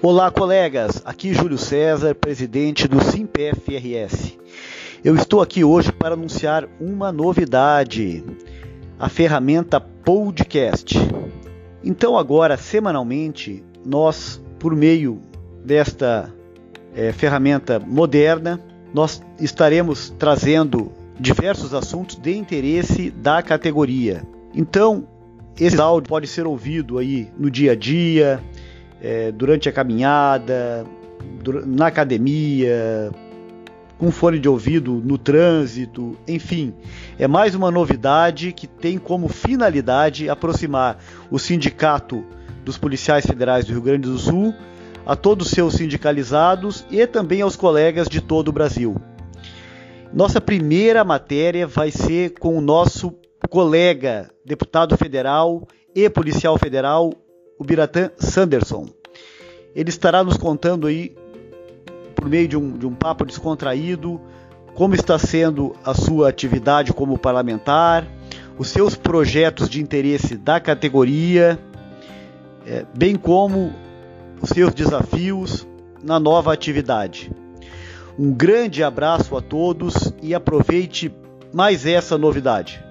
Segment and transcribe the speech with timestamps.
[0.00, 1.02] Olá, colegas.
[1.04, 4.38] Aqui Júlio César, presidente do SIMPF-RS.
[5.02, 8.22] Eu estou aqui hoje para anunciar uma novidade:
[8.96, 10.96] a ferramenta Podcast.
[11.82, 15.20] Então, agora, semanalmente, nós, por meio
[15.64, 16.32] desta
[16.94, 18.60] é, ferramenta moderna,
[18.94, 24.22] nós estaremos trazendo diversos assuntos de interesse da categoria.
[24.54, 25.08] Então,
[25.58, 28.40] esse áudio pode ser ouvido aí no dia a dia,
[29.00, 30.84] é, durante a caminhada,
[31.66, 33.10] na academia,
[33.98, 36.72] com fone de ouvido no trânsito, enfim,
[37.18, 40.98] é mais uma novidade que tem como finalidade aproximar
[41.30, 42.24] o sindicato
[42.64, 44.54] dos policiais federais do Rio Grande do Sul
[45.04, 48.94] a todos os seus sindicalizados e também aos colegas de todo o Brasil.
[50.12, 53.14] Nossa primeira matéria vai ser com o nosso
[53.50, 57.12] colega, deputado federal e policial federal,
[57.58, 58.88] o Biratã Sanderson.
[59.74, 61.14] Ele estará nos contando aí,
[62.14, 64.20] por meio de um, de um papo descontraído,
[64.74, 68.06] como está sendo a sua atividade como parlamentar,
[68.56, 71.58] os seus projetos de interesse da categoria,
[72.66, 73.72] é, bem como
[74.40, 75.66] os seus desafios
[76.02, 77.30] na nova atividade.
[78.18, 81.12] Um grande abraço a todos e aproveite
[81.52, 82.87] mais essa novidade.